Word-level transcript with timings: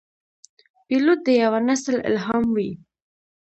پیلوټ 0.87 1.19
د 1.25 1.29
یوه 1.43 1.59
نسل 1.69 1.95
الهام 2.09 2.45
وي. 2.55 2.71